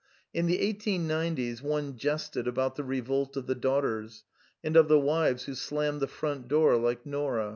In 0.33 0.47
the 0.47 0.57
eighteen 0.61 1.05
nineties 1.05 1.61
one 1.61 1.95
jested 1.95 2.47
about 2.47 2.75
the 2.75 2.83
revolt 2.83 3.37
of 3.37 3.45
the 3.45 3.53
daughters, 3.53 4.23
and 4.63 4.75
of 4.75 4.87
the 4.87 4.99
wives 4.99 5.43
who 5.43 5.53
slammed 5.53 5.99
the 6.01 6.07
front 6.07 6.47
door 6.47 6.75
like 6.75 7.05
Nora. 7.05 7.49